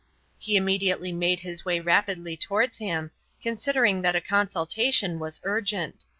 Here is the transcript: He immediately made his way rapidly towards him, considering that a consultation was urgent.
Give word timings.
He 0.39 0.57
immediately 0.57 1.11
made 1.11 1.41
his 1.41 1.63
way 1.63 1.79
rapidly 1.79 2.35
towards 2.35 2.79
him, 2.79 3.11
considering 3.39 4.01
that 4.01 4.15
a 4.15 4.19
consultation 4.21 5.19
was 5.19 5.39
urgent. 5.43 6.05